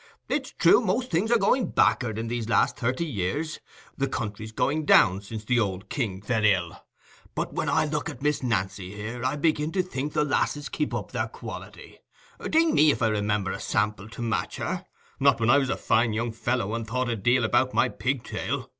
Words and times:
It's 0.27 0.49
true, 0.57 0.81
most 0.81 1.11
things 1.11 1.31
are 1.31 1.37
gone 1.37 1.67
back'ard 1.67 2.17
in 2.17 2.27
these 2.27 2.49
last 2.49 2.75
thirty 2.75 3.05
years—the 3.05 4.07
country's 4.07 4.51
going 4.51 4.83
down 4.83 5.21
since 5.21 5.45
the 5.45 5.59
old 5.59 5.89
king 5.89 6.23
fell 6.23 6.43
ill. 6.43 6.83
But 7.35 7.53
when 7.53 7.69
I 7.69 7.85
look 7.85 8.09
at 8.09 8.23
Miss 8.23 8.41
Nancy 8.41 8.95
here, 8.95 9.23
I 9.23 9.35
begin 9.35 9.71
to 9.73 9.83
think 9.83 10.13
the 10.13 10.25
lasses 10.25 10.69
keep 10.69 10.91
up 10.95 11.11
their 11.11 11.27
quality;—ding 11.27 12.73
me 12.73 12.89
if 12.89 13.03
I 13.03 13.09
remember 13.09 13.51
a 13.51 13.59
sample 13.59 14.09
to 14.09 14.23
match 14.23 14.55
her, 14.57 14.87
not 15.19 15.39
when 15.39 15.51
I 15.51 15.59
was 15.59 15.69
a 15.69 15.77
fine 15.77 16.13
young 16.13 16.31
fellow, 16.31 16.73
and 16.73 16.87
thought 16.87 17.07
a 17.07 17.15
deal 17.15 17.43
about 17.45 17.75
my 17.75 17.87
pigtail. 17.87 18.69